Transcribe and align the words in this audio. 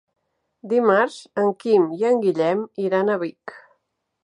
Dimarts 0.71 1.17
en 1.41 1.51
Quim 1.65 1.85
i 1.99 2.09
en 2.11 2.25
Guillem 2.25 2.65
iran 2.87 3.13
a 3.13 3.21
Vic. 3.27 3.57